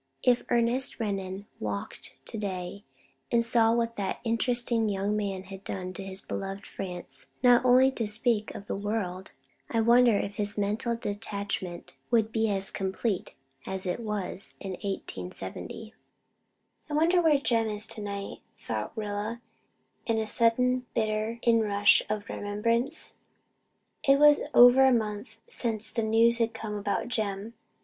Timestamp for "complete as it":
12.71-13.99